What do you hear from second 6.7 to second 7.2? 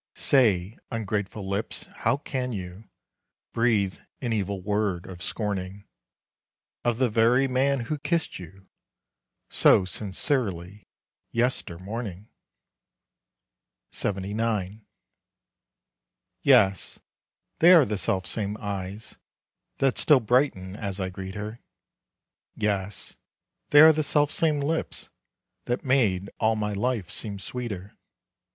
Of the